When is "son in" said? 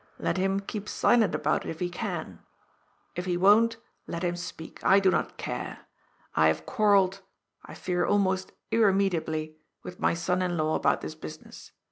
10.15-10.57